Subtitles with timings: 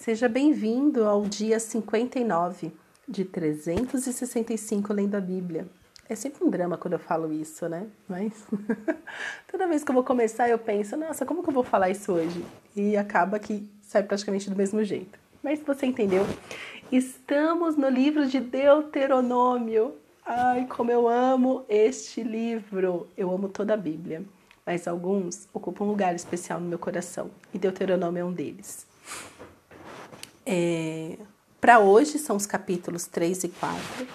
[0.00, 2.72] Seja bem-vindo ao dia 59
[3.06, 5.68] de 365 lendo a Bíblia.
[6.08, 7.86] É sempre um drama quando eu falo isso, né?
[8.08, 8.32] Mas
[9.52, 12.14] toda vez que eu vou começar eu penso, nossa, como que eu vou falar isso
[12.14, 12.42] hoje?
[12.74, 15.18] E acaba que sai praticamente do mesmo jeito.
[15.42, 16.24] Mas você entendeu?
[16.90, 19.96] Estamos no livro de Deuteronômio.
[20.24, 23.06] Ai, como eu amo este livro!
[23.18, 24.24] Eu amo toda a Bíblia,
[24.64, 28.88] mas alguns ocupam um lugar especial no meu coração e Deuteronômio é um deles.
[30.44, 31.18] É,
[31.60, 34.06] Para hoje são os capítulos 3 e 4.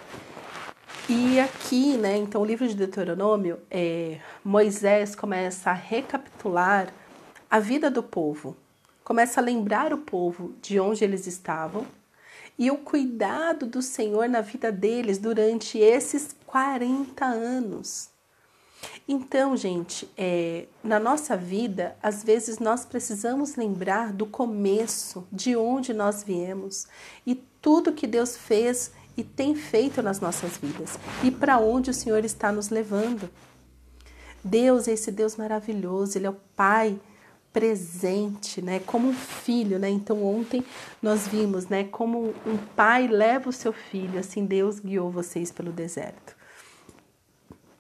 [1.08, 6.92] E aqui, né, então o livro de Deuteronômio, é, Moisés começa a recapitular
[7.50, 8.58] a vida do povo,
[9.04, 11.86] começa a lembrar o povo de onde eles estavam
[12.58, 18.15] e o cuidado do Senhor na vida deles durante esses 40 anos.
[19.08, 25.94] Então, gente, é, na nossa vida, às vezes nós precisamos lembrar do começo, de onde
[25.94, 26.88] nós viemos
[27.26, 31.94] e tudo que Deus fez e tem feito nas nossas vidas e para onde o
[31.94, 33.30] Senhor está nos levando.
[34.44, 37.00] Deus é esse Deus maravilhoso, Ele é o Pai
[37.56, 39.90] presente, né, como um filho, né?
[39.90, 40.62] Então ontem
[41.02, 45.72] nós vimos, né, como um pai leva o seu filho, assim Deus guiou vocês pelo
[45.72, 46.35] deserto.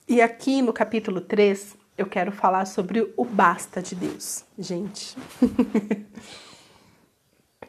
[0.07, 4.45] E aqui no capítulo 3, eu quero falar sobre o basta de Deus.
[4.55, 5.17] Gente,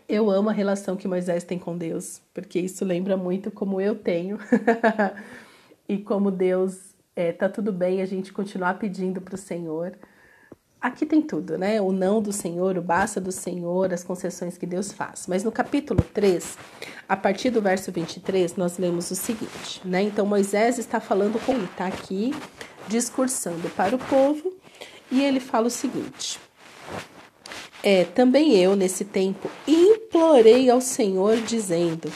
[0.07, 3.95] eu amo a relação que Moisés tem com Deus, porque isso lembra muito como eu
[3.95, 4.39] tenho
[5.89, 9.97] e como Deus é, tá tudo bem a gente continuar pedindo para o Senhor
[10.87, 11.81] aqui tem tudo, né?
[11.81, 15.27] O não do Senhor, o basta do Senhor, as concessões que Deus faz.
[15.27, 16.57] Mas no capítulo 3,
[17.09, 20.03] a partir do verso 23, nós lemos o seguinte, né?
[20.03, 22.35] Então Moisés está falando com ele, está aqui
[22.89, 24.55] discursando para o povo,
[25.11, 26.39] e ele fala o seguinte:
[27.83, 32.13] É, também eu nesse tempo implorei ao Senhor dizendo: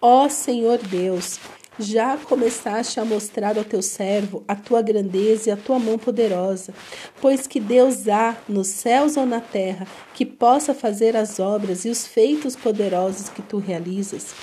[0.00, 1.38] Ó Senhor Deus,
[1.78, 6.74] já começaste a mostrar ao teu servo a tua grandeza e a tua mão poderosa,
[7.20, 11.88] pois que Deus há nos céus ou na terra que possa fazer as obras e
[11.88, 14.34] os feitos poderosos que tu realizas.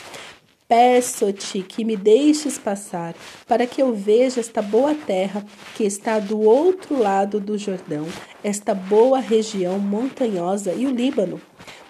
[0.68, 3.14] Peço-te que me deixes passar,
[3.48, 5.46] para que eu veja esta boa terra
[5.76, 8.08] que está do outro lado do Jordão,
[8.44, 11.40] esta boa região montanhosa e o Líbano.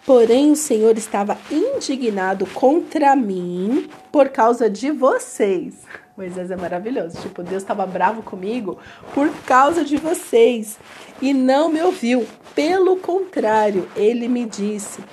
[0.06, 5.82] Porém, o Senhor estava indignado contra mim por causa de vocês.
[6.16, 7.20] Moisés é maravilhoso.
[7.22, 8.78] Tipo, Deus estava bravo comigo
[9.16, 10.78] por causa de vocês
[11.20, 12.26] e não me ouviu.
[12.54, 15.04] Pelo contrário, ele me disse: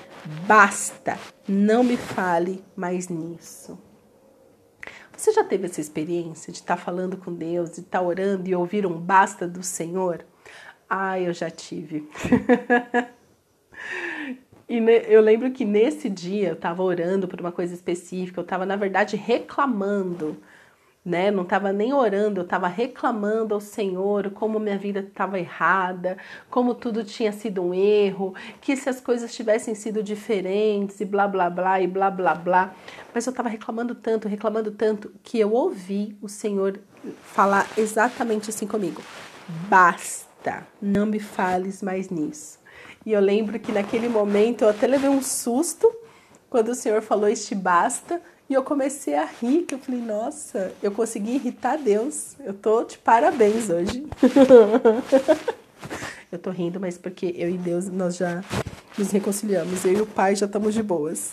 [0.46, 3.78] basta, não me fale mais nisso.
[5.16, 8.46] Você já teve essa experiência de estar tá falando com Deus, de estar tá orando
[8.46, 10.24] e ouvir um basta do Senhor?
[10.90, 12.06] Ah, eu já tive.
[14.72, 18.64] E eu lembro que nesse dia eu estava orando por uma coisa específica, eu estava,
[18.64, 20.34] na verdade, reclamando,
[21.04, 21.30] né?
[21.30, 26.16] Não estava nem orando, eu estava reclamando ao Senhor como minha vida estava errada,
[26.48, 31.28] como tudo tinha sido um erro, que se as coisas tivessem sido diferentes e blá
[31.28, 32.74] blá blá e blá blá blá.
[33.12, 36.80] Mas eu estava reclamando tanto, reclamando tanto, que eu ouvi o Senhor
[37.20, 39.02] falar exatamente assim comigo:
[39.68, 42.61] basta, não me fales mais nisso.
[43.04, 45.92] E eu lembro que naquele momento eu até levei um susto
[46.48, 48.20] quando o senhor falou este basta.
[48.48, 52.36] E eu comecei a rir, que eu falei, nossa, eu consegui irritar Deus.
[52.40, 54.06] Eu tô de parabéns hoje.
[56.30, 58.44] eu tô rindo, mas porque eu e Deus nós já
[58.98, 59.84] nos reconciliamos.
[59.84, 61.32] Eu e o Pai já estamos de boas.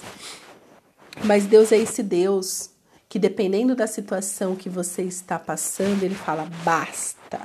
[1.25, 2.69] Mas Deus é esse Deus
[3.09, 7.41] que dependendo da situação que você está passando, ele fala: "Basta.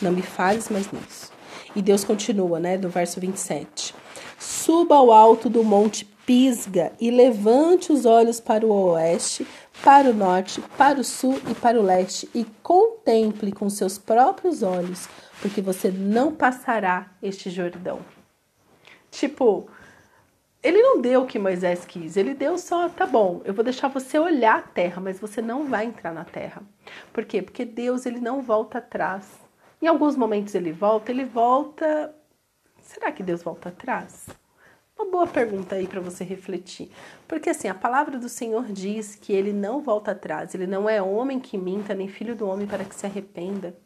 [0.00, 1.37] Não me fales mais nisso".
[1.74, 3.94] E Deus continua, né, do verso 27.
[4.38, 9.46] Suba ao alto do monte Pisga e levante os olhos para o oeste,
[9.82, 14.62] para o norte, para o sul e para o leste e contemple com seus próprios
[14.62, 15.08] olhos,
[15.40, 18.00] porque você não passará este Jordão.
[19.10, 19.70] Tipo,
[20.62, 23.88] ele não deu o que Moisés quis, ele deu só, tá bom, eu vou deixar
[23.88, 26.60] você olhar a terra, mas você não vai entrar na terra.
[27.10, 27.40] Por quê?
[27.40, 29.47] Porque Deus ele não volta atrás.
[29.80, 32.14] Em alguns momentos ele volta, ele volta.
[32.82, 34.26] Será que Deus volta atrás?
[34.98, 36.90] Uma boa pergunta aí para você refletir.
[37.28, 41.00] Porque assim, a palavra do Senhor diz que ele não volta atrás, ele não é
[41.00, 43.76] homem que minta, nem filho do homem para que se arrependa.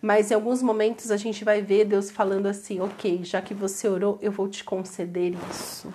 [0.00, 3.88] Mas em alguns momentos a gente vai ver Deus falando assim: ok, já que você
[3.88, 5.92] orou, eu vou te conceder isso.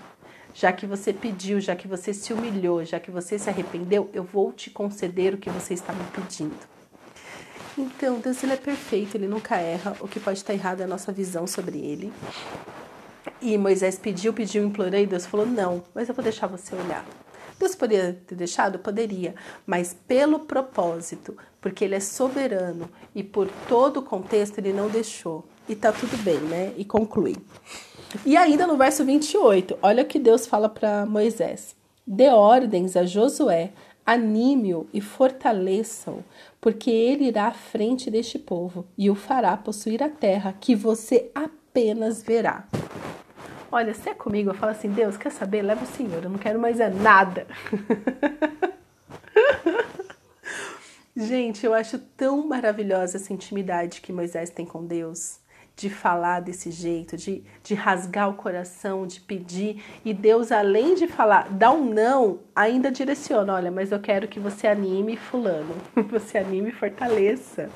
[0.54, 4.24] Já que você pediu, já que você se humilhou, já que você se arrependeu, eu
[4.24, 6.75] vou te conceder o que você está me pedindo.
[7.78, 9.96] Então, Deus ele é perfeito, ele nunca erra.
[10.00, 12.12] O que pode estar errado é a nossa visão sobre ele.
[13.42, 17.06] E Moisés pediu, pediu, implorei, e Deus falou: Não, mas eu vou deixar você olhar.
[17.60, 18.80] Deus poderia ter deixado?
[18.80, 19.34] Poderia,
[19.66, 25.46] mas pelo propósito, porque Ele é soberano e por todo o contexto Ele não deixou.
[25.68, 26.74] E tá tudo bem, né?
[26.78, 27.36] E conclui.
[28.26, 31.76] E ainda no verso 28, olha o que Deus fala para Moisés:
[32.06, 33.72] Dê ordens a Josué,
[34.06, 36.24] anime-o e fortaleça-o,
[36.62, 41.32] porque ele irá à frente deste povo e o fará possuir a terra que você
[41.34, 42.68] apenas verá.
[43.72, 45.62] Olha, se é comigo, eu falo assim: Deus, quer saber?
[45.62, 47.48] Leva o Senhor, eu não quero mais é nada.
[51.18, 55.40] Gente, eu acho tão maravilhosa essa intimidade que Moisés tem com Deus
[55.76, 59.84] de falar desse jeito, de, de rasgar o coração, de pedir.
[60.06, 64.40] E Deus, além de falar, dá um não, ainda direciona: olha, mas eu quero que
[64.40, 65.76] você anime Fulano,
[66.10, 67.70] você anime e fortaleça.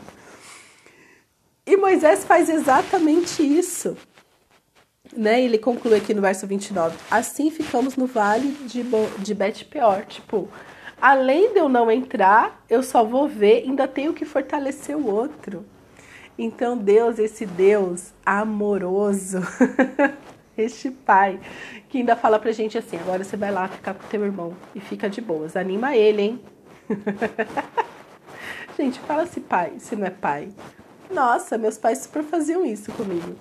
[1.66, 3.96] E Moisés faz exatamente isso.
[5.16, 5.42] Né?
[5.42, 6.98] Ele conclui aqui no verso 29.
[7.12, 8.84] Assim ficamos no vale de,
[9.20, 10.06] de Bet-Peor.
[10.06, 10.48] Tipo,
[11.00, 15.66] além de eu não entrar, eu só vou ver, ainda tenho que fortalecer o outro.
[16.42, 19.40] Então, Deus, esse Deus amoroso,
[20.58, 21.38] este Pai,
[21.90, 24.80] que ainda fala pra gente assim: agora você vai lá ficar com teu irmão e
[24.80, 25.58] fica de boas.
[25.58, 26.42] Anima ele, hein?
[28.80, 30.48] gente, fala se pai, se não é pai.
[31.12, 33.36] Nossa, meus pais super faziam isso comigo.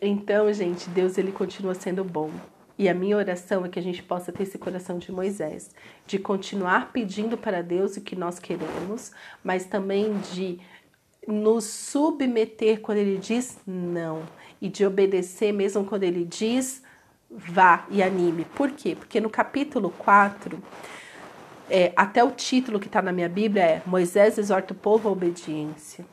[0.00, 2.30] Então, gente, Deus ele continua sendo bom.
[2.78, 5.72] E a minha oração é que a gente possa ter esse coração de Moisés,
[6.06, 9.10] de continuar pedindo para Deus o que nós queremos,
[9.42, 10.60] mas também de
[11.32, 14.22] nos submeter quando ele diz não
[14.60, 16.82] e de obedecer mesmo quando ele diz
[17.30, 18.46] vá e anime.
[18.56, 18.96] Por quê?
[18.96, 20.58] Porque no capítulo 4,
[21.68, 25.12] é, até o título que está na minha Bíblia é Moisés exorta o povo à
[25.12, 26.04] obediência.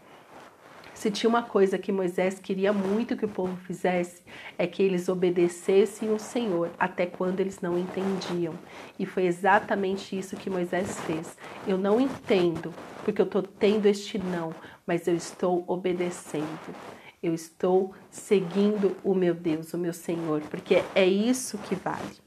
[0.93, 4.23] Se tinha uma coisa que Moisés queria muito que o povo fizesse,
[4.57, 8.53] é que eles obedecessem o Senhor até quando eles não entendiam.
[8.97, 11.37] E foi exatamente isso que Moisés fez.
[11.67, 12.73] Eu não entendo,
[13.05, 14.53] porque eu estou tendo este não,
[14.85, 16.75] mas eu estou obedecendo.
[17.21, 22.17] Eu estou seguindo o meu Deus, o meu Senhor, porque é isso que vale.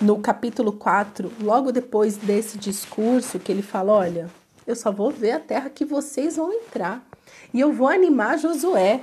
[0.00, 4.30] No capítulo 4, logo depois desse discurso, que ele fala: Olha,
[4.66, 7.04] eu só vou ver a terra que vocês vão entrar.
[7.52, 9.00] E eu vou animar Josué,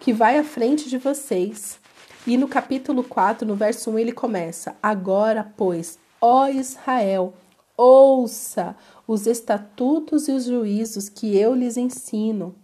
[0.00, 1.78] que vai à frente de vocês.
[2.26, 7.34] E no capítulo 4, no verso 1, ele começa: Agora, pois, ó Israel,
[7.80, 12.54] ouça os estatutos e os juízos que eu lhes ensino,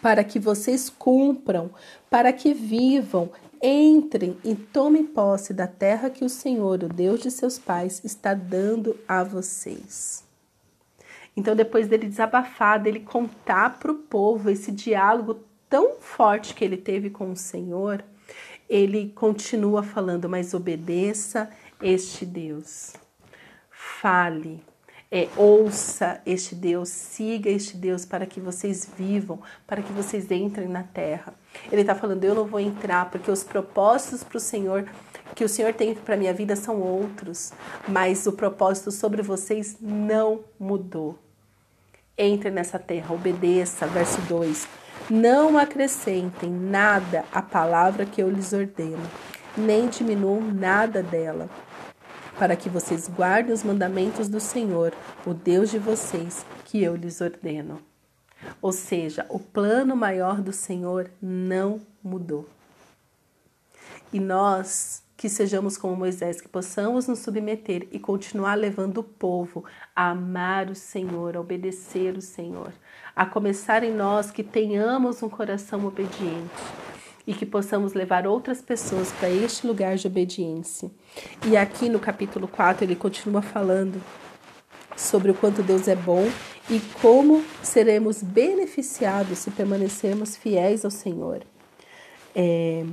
[0.00, 1.70] para que vocês cumpram,
[2.08, 3.30] para que vivam,
[3.60, 8.32] entrem e tomem posse da terra que o Senhor, o Deus de seus pais, está
[8.32, 10.24] dando a vocês.
[11.36, 16.76] Então, depois dele desabafar, dele contar para o povo esse diálogo tão forte que ele
[16.76, 18.04] teve com o Senhor,
[18.68, 21.50] ele continua falando, mas obedeça
[21.82, 22.94] este Deus.
[23.82, 24.62] Fale,
[25.10, 30.68] é, ouça este Deus, siga este Deus para que vocês vivam, para que vocês entrem
[30.68, 31.32] na terra.
[31.72, 34.86] Ele está falando, eu não vou entrar porque os propósitos para o Senhor
[35.34, 37.52] que o Senhor tem para minha vida são outros,
[37.88, 41.18] mas o propósito sobre vocês não mudou.
[42.18, 44.68] Entre nessa terra, obedeça, verso 2.
[45.08, 49.08] Não acrescentem nada à palavra que eu lhes ordeno,
[49.56, 51.48] nem diminuam nada dela
[52.40, 54.94] para que vocês guardem os mandamentos do Senhor,
[55.26, 57.82] o Deus de vocês, que eu lhes ordeno.
[58.62, 62.48] Ou seja, o plano maior do Senhor não mudou.
[64.10, 69.66] E nós que sejamos como Moisés, que possamos nos submeter e continuar levando o povo
[69.94, 72.72] a amar o Senhor, a obedecer o Senhor,
[73.14, 76.48] a começar em nós que tenhamos um coração obediente
[77.26, 80.90] e que possamos levar outras pessoas para este lugar de obediência.
[81.46, 84.02] E aqui no capítulo 4 ele continua falando
[84.96, 86.26] sobre o quanto Deus é bom
[86.68, 91.42] e como seremos beneficiados se permanecermos fiéis ao Senhor.
[92.34, 92.84] É...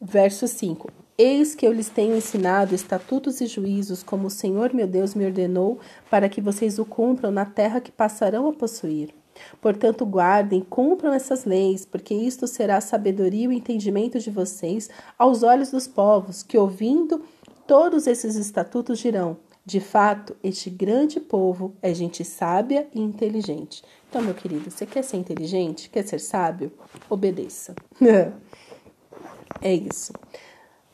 [0.00, 4.86] Verso 5: Eis que eu lhes tenho ensinado estatutos e juízos, como o Senhor meu
[4.86, 5.80] Deus me ordenou,
[6.10, 9.14] para que vocês o cumpram na terra que passarão a possuir.
[9.60, 14.90] Portanto, guardem, cumpram essas leis, porque isto será a sabedoria e o entendimento de vocês
[15.18, 17.22] aos olhos dos povos, que ouvindo
[17.66, 23.82] todos esses estatutos dirão: de fato, este grande povo é gente sábia e inteligente.
[24.08, 25.90] Então, meu querido, você quer ser inteligente?
[25.90, 26.72] Quer ser sábio?
[27.10, 27.74] Obedeça.
[29.60, 30.12] é isso.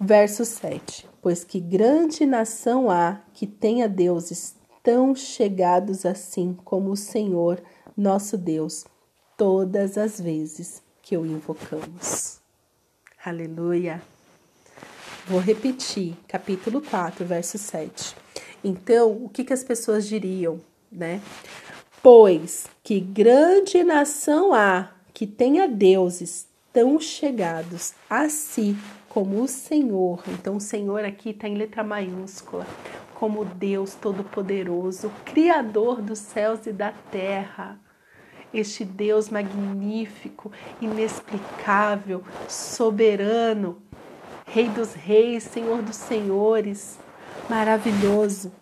[0.00, 1.06] Verso 7.
[1.20, 7.62] Pois que grande nação há que tenha deuses tão chegados assim como o Senhor
[7.96, 8.84] nosso Deus,
[9.36, 12.40] todas as vezes que o invocamos.
[13.24, 14.02] Aleluia.
[15.26, 18.16] Vou repetir, capítulo 4, verso 7.
[18.64, 21.20] Então, o que, que as pessoas diriam, né?
[22.02, 28.76] Pois que grande nação há que tenha deuses tão chegados a si
[29.08, 30.22] como o Senhor.
[30.26, 32.66] Então, o Senhor aqui está em letra maiúscula,
[33.22, 37.78] como Deus Todo-Poderoso, Criador dos céus e da terra.
[38.52, 40.50] Este Deus magnífico,
[40.80, 43.80] inexplicável, soberano,
[44.44, 46.98] Rei dos Reis, Senhor dos Senhores,
[47.48, 48.52] maravilhoso.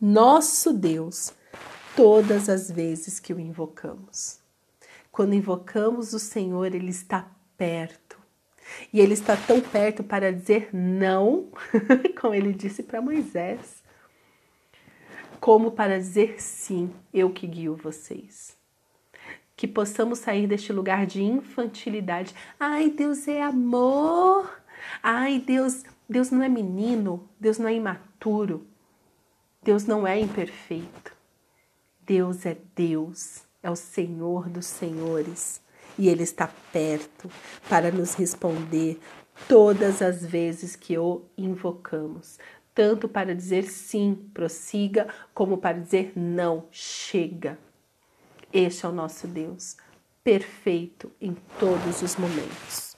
[0.00, 1.32] Nosso Deus,
[1.96, 4.38] todas as vezes que o invocamos.
[5.10, 8.20] Quando invocamos o Senhor, Ele está perto
[8.92, 11.48] e ele está tão perto para dizer não,
[12.20, 13.82] como ele disse para Moisés,
[15.40, 18.56] como para dizer sim, eu que guio vocês.
[19.56, 22.34] Que possamos sair deste lugar de infantilidade.
[22.58, 24.50] Ai, Deus é amor.
[25.02, 28.66] Ai, Deus, Deus não é menino, Deus não é imaturo.
[29.62, 31.16] Deus não é imperfeito.
[32.06, 35.60] Deus é Deus, é o Senhor dos senhores
[35.98, 37.28] e Ele está perto
[37.68, 39.00] para nos responder
[39.48, 42.38] todas as vezes que o invocamos,
[42.74, 47.58] tanto para dizer sim, prossiga, como para dizer não, chega.
[48.52, 49.76] Este é o nosso Deus,
[50.24, 52.96] perfeito em todos os momentos.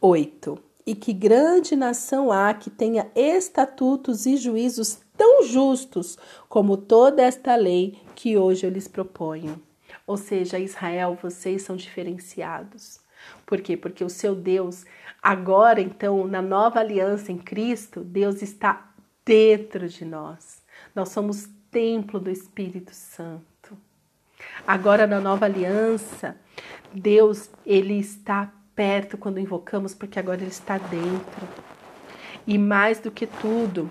[0.00, 0.58] 8.
[0.86, 6.16] E que grande nação há que tenha estatutos e juízos tão justos
[6.48, 9.60] como toda esta lei que hoje eu lhes proponho.
[10.06, 13.00] Ou seja, Israel, vocês são diferenciados.
[13.44, 13.76] Por quê?
[13.76, 14.84] Porque o seu Deus,
[15.22, 18.90] agora então, na nova aliança em Cristo, Deus está
[19.24, 20.62] dentro de nós.
[20.94, 23.76] Nós somos templo do Espírito Santo.
[24.66, 26.36] Agora na nova aliança,
[26.92, 31.48] Deus, ele está perto quando invocamos, porque agora ele está dentro.
[32.46, 33.90] E mais do que tudo,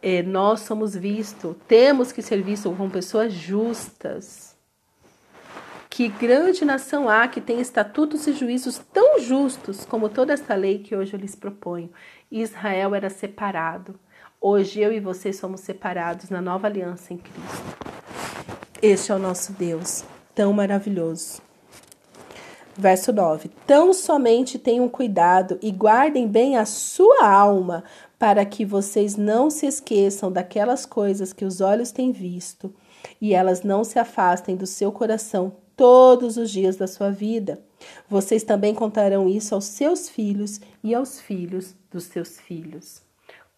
[0.00, 4.51] é, nós somos vistos, temos que ser vistos como pessoas justas
[5.92, 10.78] que grande nação há que tem estatutos e juízos tão justos como toda esta lei
[10.78, 11.90] que hoje eu lhes proponho.
[12.30, 14.00] Israel era separado.
[14.40, 17.76] Hoje eu e você somos separados na nova aliança em Cristo.
[18.80, 20.02] Este é o nosso Deus,
[20.34, 21.42] tão maravilhoso.
[22.74, 27.84] Verso 9: Tão somente tenham cuidado e guardem bem a sua alma,
[28.18, 32.74] para que vocês não se esqueçam daquelas coisas que os olhos têm visto
[33.20, 37.60] e elas não se afastem do seu coração todos os dias da sua vida.
[38.08, 43.02] Vocês também contarão isso aos seus filhos e aos filhos dos seus filhos.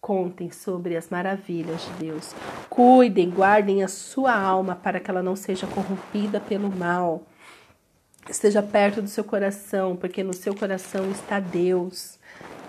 [0.01, 2.33] Contem sobre as maravilhas de Deus.
[2.69, 7.23] Cuidem, guardem a sua alma para que ela não seja corrompida pelo mal.
[8.29, 12.19] Esteja perto do seu coração, porque no seu coração está Deus.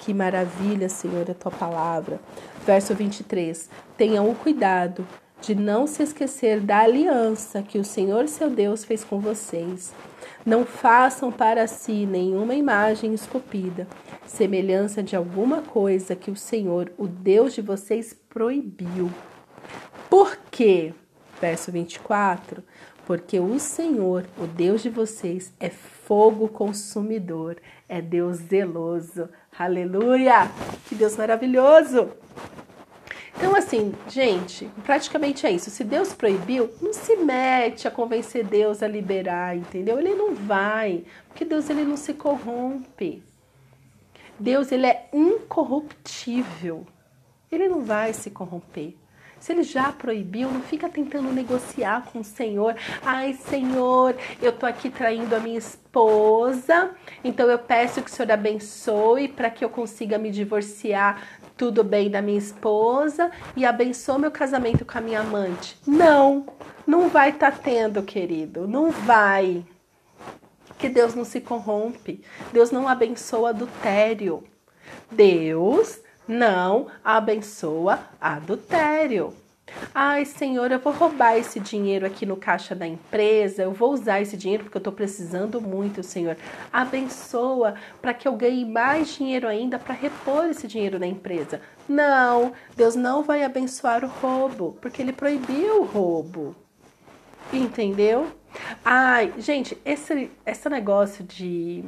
[0.00, 2.20] Que maravilha, Senhor, a tua palavra.
[2.64, 3.68] Verso 23.
[3.96, 5.06] Tenham o cuidado
[5.40, 9.94] de não se esquecer da aliança que o Senhor seu Deus fez com vocês.
[10.44, 13.86] Não façam para si nenhuma imagem esculpida,
[14.26, 19.10] semelhança de alguma coisa que o Senhor, o Deus de vocês, proibiu.
[20.08, 20.94] Por quê?
[21.40, 22.62] Verso 24.
[23.06, 27.56] Porque o Senhor, o Deus de vocês, é fogo consumidor,
[27.88, 29.28] é Deus zeloso.
[29.56, 30.50] Aleluia!
[30.88, 32.25] Que Deus maravilhoso!
[33.36, 35.70] Então, assim, gente, praticamente é isso.
[35.70, 39.98] Se Deus proibiu, não se mete a convencer Deus a liberar, entendeu?
[39.98, 43.22] Ele não vai, porque Deus ele não se corrompe.
[44.38, 46.86] Deus ele é incorruptível.
[47.52, 48.94] Ele não vai se corromper.
[49.38, 52.74] Se ele já proibiu, não fica tentando negociar com o Senhor.
[53.02, 56.90] Ai, Senhor, eu tô aqui traindo a minha esposa,
[57.22, 62.10] então eu peço que o Senhor abençoe para que eu consiga me divorciar tudo bem
[62.10, 65.78] da minha esposa e abençoa meu casamento com a minha amante.
[65.86, 66.46] Não,
[66.86, 69.64] não vai estar tá tendo, querido, não vai.
[70.78, 72.22] Que Deus não se corrompe.
[72.52, 74.44] Deus não abençoa adultério.
[75.10, 75.98] Deus
[76.28, 79.32] não abençoa adultério.
[79.94, 84.20] Ai, Senhor, eu vou roubar esse dinheiro aqui no caixa da empresa, eu vou usar
[84.20, 86.36] esse dinheiro porque eu estou precisando muito, Senhor.
[86.72, 91.60] Abençoa para que eu ganhe mais dinheiro ainda para repor esse dinheiro na empresa.
[91.88, 96.54] Não, Deus não vai abençoar o roubo, porque Ele proibiu o roubo.
[97.52, 98.28] Entendeu?
[98.84, 101.84] Ai, gente, esse, esse negócio de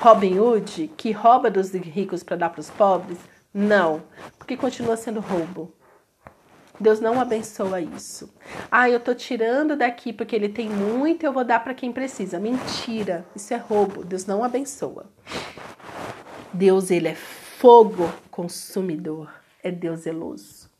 [0.00, 3.18] Robin Hood, que rouba dos ricos para dar para os pobres,
[3.52, 4.02] não,
[4.38, 5.72] porque continua sendo roubo
[6.80, 8.32] Deus não abençoa isso.
[8.70, 12.40] Ah, eu tô tirando daqui porque ele tem muito, eu vou dar para quem precisa.
[12.40, 14.02] Mentira, isso é roubo.
[14.02, 15.04] Deus não abençoa.
[16.54, 19.30] Deus, ele é fogo consumidor,
[19.62, 20.70] é Deus zeloso.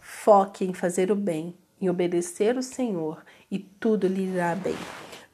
[0.00, 4.74] Foque em fazer o bem, em obedecer o Senhor, e tudo lhe irá bem.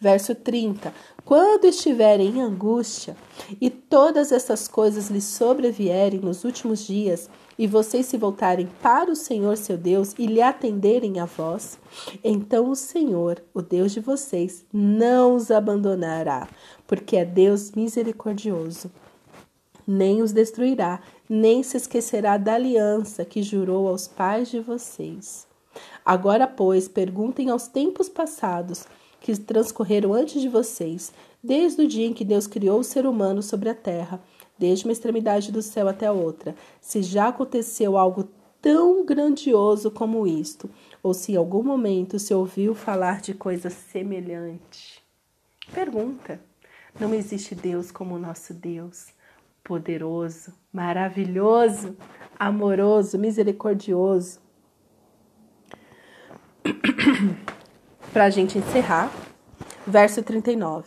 [0.02, 0.92] Verso 30:
[1.24, 3.16] Quando estiverem em angústia
[3.60, 9.14] e todas essas coisas lhes sobrevierem nos últimos dias, e vocês se voltarem para o
[9.14, 11.78] Senhor seu Deus e lhe atenderem a vós,
[12.24, 16.48] então o Senhor, o Deus de vocês, não os abandonará,
[16.84, 18.90] porque é Deus misericordioso.
[19.86, 25.46] Nem os destruirá, nem se esquecerá da aliança que jurou aos pais de vocês.
[26.04, 28.84] Agora, pois, perguntem aos tempos passados
[29.22, 31.12] que transcorreram antes de vocês,
[31.42, 34.20] desde o dia em que Deus criou o ser humano sobre a terra,
[34.58, 38.28] desde uma extremidade do céu até a outra, se já aconteceu algo
[38.60, 40.68] tão grandioso como isto,
[41.02, 45.00] ou se em algum momento se ouviu falar de coisa semelhante.
[45.72, 46.40] Pergunta:
[46.98, 49.06] não existe Deus como o nosso Deus,
[49.62, 51.96] poderoso, maravilhoso,
[52.36, 54.40] amoroso, misericordioso.
[58.12, 59.10] Para a gente encerrar,
[59.86, 60.86] verso 39.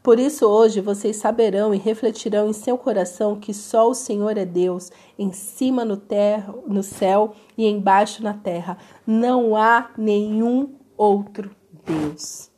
[0.00, 4.44] Por isso hoje vocês saberão e refletirão em seu coração que só o Senhor é
[4.44, 8.78] Deus, em cima no, terra, no céu e embaixo na terra.
[9.04, 11.50] Não há nenhum outro
[11.84, 12.50] Deus.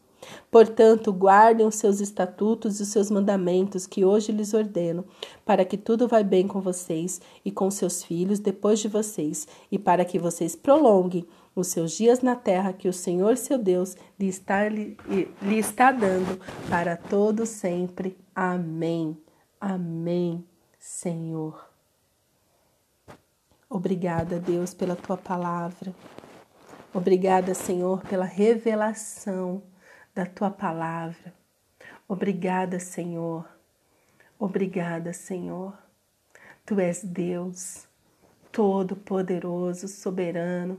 [0.50, 5.04] Portanto, guardem os seus estatutos e os seus mandamentos que hoje lhes ordeno,
[5.44, 9.78] para que tudo vá bem com vocês e com seus filhos depois de vocês, e
[9.78, 14.28] para que vocês prolonguem os seus dias na terra que o Senhor seu Deus lhe
[14.28, 14.96] está, lhe,
[15.42, 18.16] lhe está dando para todo sempre.
[18.34, 19.18] Amém.
[19.60, 20.44] Amém,
[20.78, 21.70] Senhor.
[23.68, 25.94] Obrigada, Deus, pela tua palavra.
[26.92, 29.62] Obrigada, Senhor, pela revelação
[30.14, 31.32] da tua palavra.
[32.08, 33.48] Obrigada, Senhor.
[34.38, 35.78] Obrigada, Senhor.
[36.66, 37.86] Tu és Deus,
[38.50, 40.78] todo-poderoso, soberano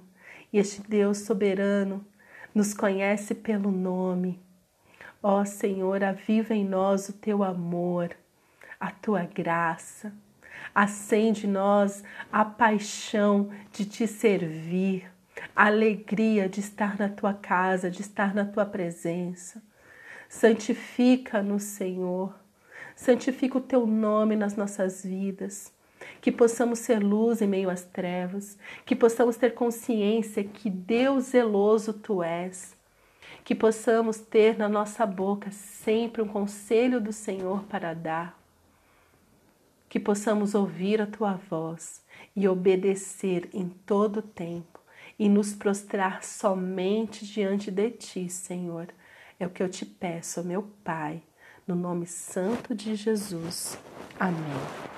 [0.54, 2.06] e este Deus soberano
[2.54, 4.40] nos conhece pelo nome.
[5.22, 8.16] Ó Senhor, aviva em nós o teu amor,
[8.80, 10.14] a tua graça.
[10.76, 15.12] Acende em nós a paixão de te servir,
[15.56, 19.62] a alegria de estar na tua casa, de estar na tua presença.
[20.30, 22.34] Santifica-nos, Senhor.
[22.96, 25.74] Santifica o teu nome nas nossas vidas
[26.22, 31.94] que possamos ser luz em meio às trevas, que possamos ter consciência que Deus zeloso
[31.94, 32.76] tu és,
[33.44, 38.40] que possamos ter na nossa boca sempre um conselho do Senhor para dar,
[39.90, 42.04] que possamos ouvir a tua voz
[42.36, 44.80] e obedecer em todo o tempo
[45.20, 48.88] e nos prostrar somente diante de ti, Senhor.
[49.40, 51.22] É o que eu te peço, meu Pai,
[51.68, 53.78] no nome santo de Jesus.
[54.20, 54.93] Amém.